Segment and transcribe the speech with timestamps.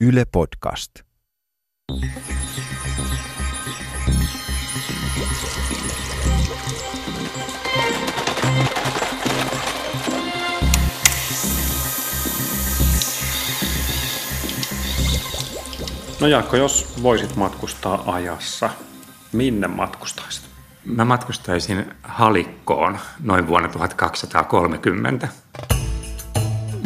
[0.00, 0.92] Yle Podcast.
[16.20, 18.70] No Jaakko, jos voisit matkustaa ajassa,
[19.32, 20.44] minne matkustaisit?
[20.84, 25.28] Mä matkustaisin Halikkoon noin vuonna 1230.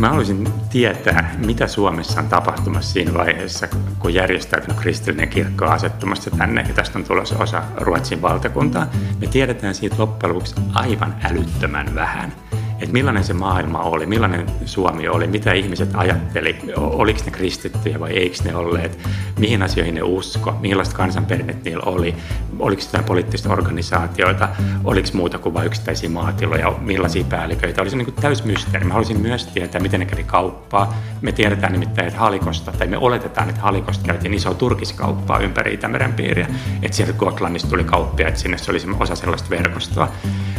[0.00, 6.30] Mä haluaisin tietää, mitä Suomessa on tapahtumassa siinä vaiheessa, kun järjestäytynyt kristillinen kirkko on asettumassa
[6.30, 8.86] tänne ja tästä on tulossa osa Ruotsin valtakuntaa.
[9.20, 12.32] Me tiedetään siitä loppujen lopuksi aivan älyttömän vähän
[12.80, 18.10] että millainen se maailma oli, millainen Suomi oli, mitä ihmiset ajatteli, oliko ne kristittyjä vai
[18.10, 18.98] eikö ne olleet,
[19.38, 22.14] mihin asioihin ne usko, millaista kansanperinnet niillä oli,
[22.60, 24.48] oliko jotain poliittista organisaatioita,
[24.84, 28.86] oliko muuta kuin vain yksittäisiä maatiloja, millaisia päälliköitä, oli se niin täys mysteeri.
[28.86, 30.94] Mä haluaisin myös tietää, miten ne kävi kauppaa.
[31.20, 36.12] Me tiedetään nimittäin, että Halikosta, tai me oletetaan, että Halikosta käytiin iso turkiskauppaa ympäri Itämeren
[36.12, 36.46] piiriä,
[36.82, 40.08] että sieltä Gotlandista tuli kauppia, että sinne se oli osa sellaista verkostoa.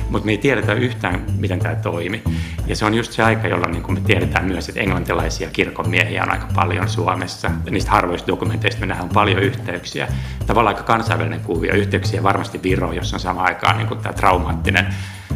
[0.09, 2.23] Mutta me ei tiedetä yhtään, miten tämä toimi.
[2.67, 6.31] Ja se on just se aika, jolloin niin me tiedetään myös, että englantilaisia kirkonmiehiä on
[6.31, 7.52] aika paljon Suomessa.
[7.66, 10.08] Ja niistä harvoista dokumenteista me nähdään paljon yhteyksiä.
[10.48, 14.88] Tavallaan aika kansainvälinen kuvio, yhteyksiä varmasti Viro, jossa on sama aikaan niin tämä traumaattinen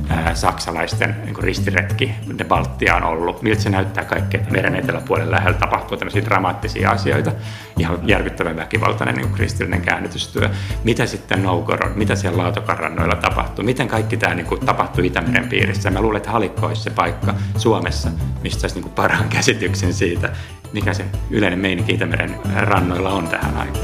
[0.09, 3.41] ää, saksalaisten niin ristiretki, ne Baltia on ollut.
[3.41, 7.31] Miltä se näyttää kaikkea, että meren eteläpuolen lähellä tapahtuu tämmöisiä dramaattisia asioita.
[7.79, 10.49] Ihan järkyttävän väkivaltainen niin kristillinen käännytystyö.
[10.83, 15.91] Mitä sitten Novgorod, mitä siellä Laatokarrannoilla tapahtuu, miten kaikki tämä niin kuin, tapahtuu Itämeren piirissä.
[15.91, 18.09] Mä luulen, että Halikko olisi se paikka Suomessa,
[18.43, 20.29] mistä saisi niin kuin, parhaan käsityksen siitä,
[20.73, 23.74] mikä se yleinen meininki Itämeren rannoilla on tähän aikaan.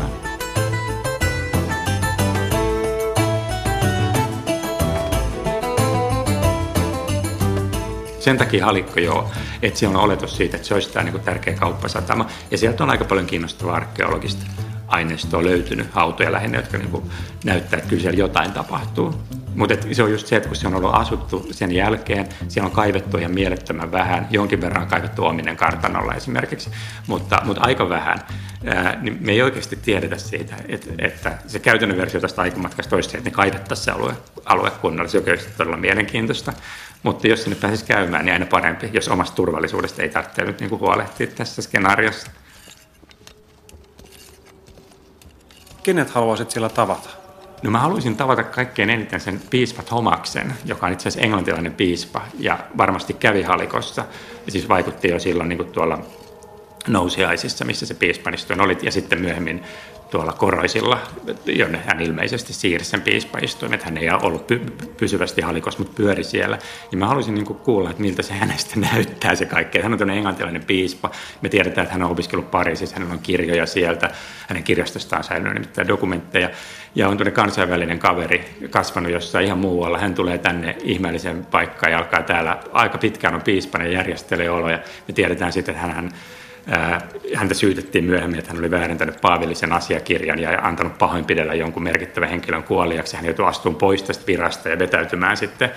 [8.22, 11.54] Sen takia halikko joo, että siellä on oletus siitä, että se olisi tämä niin tärkeä
[11.54, 12.28] kauppasatama.
[12.52, 14.46] Ja sieltä on aika paljon kiinnostavaa arkeologista
[14.88, 17.04] aineistoa löytynyt, hautoja lähinnä, jotka niin kuin
[17.44, 19.16] näyttää, että kyllä siellä jotain tapahtuu.
[19.56, 22.76] Mutta se on just se, että kun se on ollut asuttu sen jälkeen, siellä on
[22.76, 26.70] kaivettu ihan mielettömän vähän, jonkin verran kaivettu ominen kartanolla esimerkiksi,
[27.08, 28.20] mutta, mutta aika vähän.
[28.66, 33.10] Ää, niin me ei oikeasti tiedetä siitä, että, että se käytännön versio tästä aikamatkasta olisi
[33.10, 34.14] se, että ne kaivettaisiin se alue,
[34.46, 35.10] alue kunnolla.
[35.10, 35.24] Se on
[35.58, 36.54] todella mielenkiintoista.
[37.04, 40.80] Mutta jos sinne pääsisi käymään, niin aina parempi, jos omasta turvallisuudesta ei tarvitse nyt niin
[40.80, 42.32] huolehtia tässä skenaariossa.
[45.84, 47.10] Kenet haluaisit siellä tavata?
[47.64, 52.22] No mä haluaisin tavata kaikkein eniten sen piispa Thomaksen, joka on itse asiassa englantilainen piispa
[52.40, 54.06] ja varmasti kävi Halikossa.
[54.46, 56.00] Ja siis vaikutti jo silloin niin kuin tuolla
[56.88, 59.64] nousiaisissa, missä se piispanisto oli, ja sitten myöhemmin
[60.12, 61.00] tuolla Koroisilla,
[61.46, 63.80] jonne hän ilmeisesti siirsi sen piispaistuimen.
[63.84, 66.58] Hän ei ollut py- pysyvästi halikossa, mutta pyöri siellä.
[66.92, 69.80] Ja mä haluaisin niin kuulla, että miltä se hänestä näyttää se kaikki.
[69.80, 71.12] Hän on tämmöinen englantilainen piispa.
[71.42, 74.12] Me tiedetään, että hän on opiskellut Pariisissa, hänellä on kirjoja sieltä.
[74.48, 76.50] Hänen kirjastostaan säilynyt nimittäin dokumentteja.
[76.96, 79.98] Ja on tämmöinen kansainvälinen kaveri, kasvanut jossain ihan muualla.
[79.98, 84.80] Hän tulee tänne ihmeellisen paikkaan ja alkaa täällä aika pitkään on piispana ja järjestelee oloja.
[85.08, 86.12] Me tiedetään sitten, että hän
[87.36, 92.64] Häntä syytettiin myöhemmin, että hän oli väärentänyt paavillisen asiakirjan ja antanut pahoinpidellä jonkun merkittävän henkilön
[92.64, 93.16] kuoliaksi.
[93.16, 95.72] Hän joutui astumaan pois tästä virasta ja vetäytymään sitten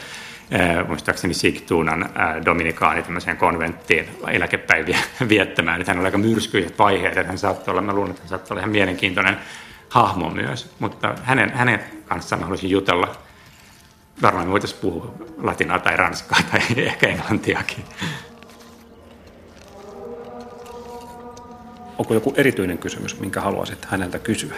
[0.89, 2.11] muistaakseni Sigtuunan
[2.45, 5.81] dominikaani tämmöiseen konventtiin eläkepäiviä viettämään.
[5.81, 8.55] Että hän oli aika myrskyiset vaiheet, että hän saattoi olla, mä luulen, että hän saattoi
[8.55, 9.37] olla ihan mielenkiintoinen
[9.89, 13.17] hahmo myös, mutta hänen, hänen kanssaan mä haluaisin jutella.
[14.23, 17.85] Varmaan me voitaisiin puhua latinaa tai ranskaa tai ehkä englantiakin.
[21.99, 24.55] Onko joku erityinen kysymys, minkä haluaisit häneltä kysyä?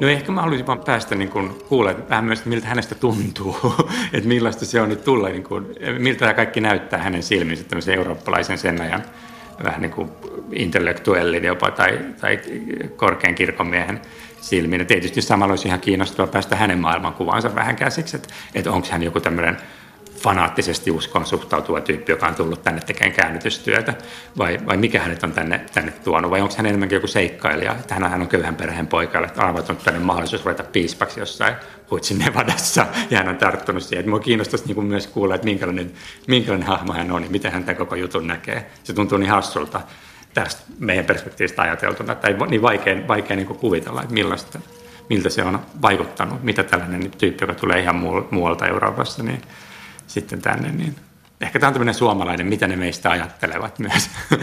[0.00, 3.56] No ehkä mä haluaisin vaan päästä niin kuin, kuulemaan vähän myös, miltä hänestä tuntuu,
[4.12, 5.66] että millaista se on nyt tulla, niin kuin,
[5.98, 9.02] miltä tämä kaikki näyttää hänen silminsä, tämmöisen eurooppalaisen sen ajan
[9.64, 10.08] vähän niin kuin
[10.52, 12.40] intellektuellin jopa tai, tai
[12.96, 14.00] korkean kirkonmiehen
[14.40, 14.80] silmiin.
[14.80, 19.02] Ja tietysti samalla olisi ihan kiinnostavaa päästä hänen maailmankuvaansa vähän käsiksi, että, että onko hän
[19.02, 19.56] joku tämmöinen
[20.22, 23.94] fanaattisesti uskoon suhtautuva tyyppi, joka on tullut tänne tekemään käännytystyötä,
[24.38, 27.94] vai, vai mikä hänet on tänne, tänne tuonut, vai onko hän enemmänkin joku seikkailija, että
[27.94, 31.54] hän on, hän on köyhän perheen poika, että on tänne mahdollisuus ruveta piispaksi jossain
[31.90, 34.04] Huitsin Nevadassa, ja hän on tarttunut siihen.
[34.04, 35.92] Minua kiinnostaisi niin myös kuulla, että minkälainen,
[36.26, 38.70] minkälainen hahmo hän on, ja miten hän tämän koko jutun näkee.
[38.84, 39.80] Se tuntuu niin hassulta
[40.34, 44.58] tästä meidän perspektiivistä ajateltuna, tai niin vaikea, vaikea niin kuvitella, että millaista,
[45.10, 47.96] miltä se on vaikuttanut, mitä tällainen tyyppi, joka tulee ihan
[48.30, 49.42] muualta Euroopassa, niin
[50.12, 50.96] sitten tänne, niin
[51.40, 54.10] ehkä tämä on tämmöinen suomalainen, mitä ne meistä ajattelevat myös.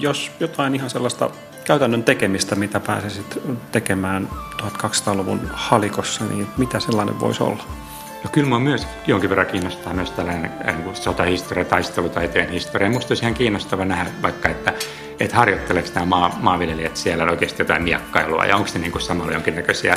[0.00, 1.30] Jos jotain ihan sellaista
[1.64, 3.38] käytännön tekemistä, mitä pääsisit
[3.72, 4.28] tekemään
[4.62, 7.64] 1200-luvun halikossa, niin mitä sellainen voisi olla?
[8.24, 10.50] No kyllä mä myös jonkin verran kiinnostaa myös tällainen
[10.94, 12.90] sotahistoria, taistelutaiteen historia.
[12.90, 14.72] Musta olisi ihan kiinnostava nähdä vaikka, että
[15.20, 19.94] että harjoitteleeko nämä maa, maanviljelijät siellä oikeasti jotain miakkailua ja onko ne niin samalla jonkinnäköisiä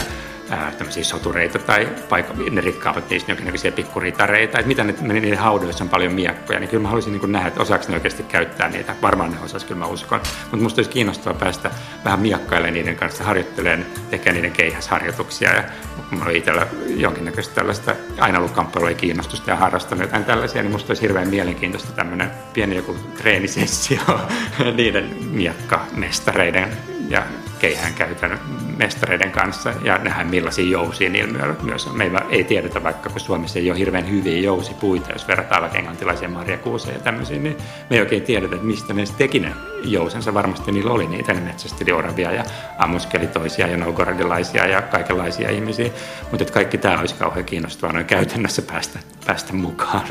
[0.52, 0.72] ää,
[1.02, 6.14] sotureita tai paikka, ne rikkaavat niistä jonkinnäköisiä pikkuritareita, että mitä ne, niiden haudoissa on paljon
[6.14, 8.96] miakkoja, niin kyllä mä haluaisin niin nähdä, että osaako ne oikeasti käyttää niitä.
[9.02, 10.22] Varmaan ne osaisi, kyllä mä uskon.
[10.42, 11.72] Mutta musta olisi kiinnostavaa päästä
[12.06, 15.64] vähän miakkailemaan niiden kanssa, harjoittelemaan, tekemään niiden keihäsharjoituksia ja
[16.12, 20.92] mä olen itsellä jonkinnäköistä tällaista aina ollut kamppailua kiinnostusta ja harrastanut jotain tällaisia, niin musta
[20.92, 24.02] olisi hirveän mielenkiintoista tämmöinen pieni joku treenisessio
[24.78, 26.78] niiden miakkamestareiden
[27.10, 27.24] ja
[27.62, 28.40] keihään käytön
[28.78, 31.98] mestareiden kanssa ja nähdään millaisia jousia niillä myös on.
[31.98, 36.30] Me ei tiedetä vaikka, kun Suomessa ei ole hirveän hyviä jousipuita, jos verrataan vaikka englantilaisia
[36.30, 37.58] marjakuusia ja tämmöisiä, niin
[37.90, 39.54] me ei oikein tiedetä, että mistä ne teki ne
[39.84, 40.34] jousensa.
[40.34, 42.44] Varmasti niillä oli niitä, ne metsästeli oravia ja
[42.78, 45.90] ammuskeli toisia ja novgorodilaisia ja kaikenlaisia ihmisiä,
[46.22, 50.08] mutta että kaikki tämä olisi kauhean kiinnostavaa noin käytännössä päästä, päästä mukaan.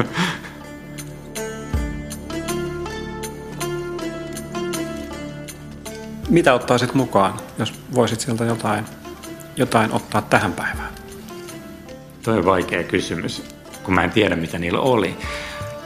[6.31, 8.85] Mitä ottaisit mukaan, jos voisit sieltä jotain,
[9.57, 10.89] jotain ottaa tähän päivään?
[12.23, 13.43] Tuo on vaikea kysymys,
[13.83, 15.17] kun mä en tiedä, mitä niillä oli.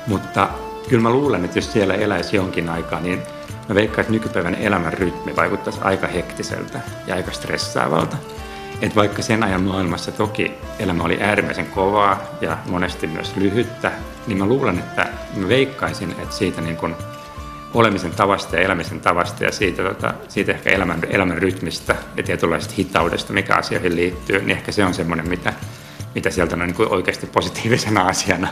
[0.07, 0.49] Mutta
[0.89, 3.23] kyllä mä luulen, että jos siellä eläisi jonkin aikaa, niin
[3.69, 8.17] mä veikkaan, että nykypäivän elämän rytmi vaikuttaisi aika hektiseltä ja aika stressaavalta.
[8.83, 13.93] Et vaikka sen ajan maailmassa toki elämä oli äärimmäisen kovaa ja monesti myös lyhyttä,
[14.27, 16.97] niin mä luulen, että mä veikkaisin, että siitä niin kun
[17.75, 22.75] olemisen tavasta ja elämisen tavasta ja siitä, tota, siitä ehkä elämän, elämän rytmistä ja tietynlaisesta
[22.79, 25.53] hitaudesta, mikä asioihin liittyy, niin ehkä se on semmoinen, mitä,
[26.15, 28.49] mitä sieltä noin niin oikeasti positiivisena asiana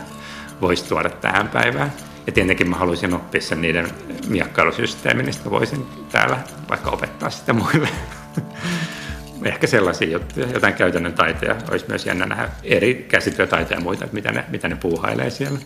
[0.60, 1.92] voisi tuoda tähän päivään.
[2.26, 3.90] Ja tietenkin mä haluaisin oppia sen niiden
[4.28, 6.38] miakkailusysteemin, niin voisin täällä
[6.70, 7.88] vaikka opettaa sitä muille.
[9.44, 11.56] Ehkä sellaisia juttuja, jotain käytännön taiteja.
[11.70, 15.58] Olisi myös jännä nähdä eri käsityötaiteja ja muita, mitä ne, mitä ne puuhailee siellä.